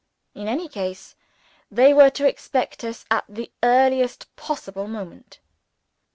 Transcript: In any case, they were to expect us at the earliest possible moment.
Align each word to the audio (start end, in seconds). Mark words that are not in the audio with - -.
In 0.33 0.47
any 0.47 0.67
case, 0.67 1.15
they 1.69 1.93
were 1.93 2.09
to 2.09 2.27
expect 2.27 2.83
us 2.83 3.05
at 3.11 3.23
the 3.29 3.51
earliest 3.61 4.35
possible 4.35 4.87
moment. 4.87 5.39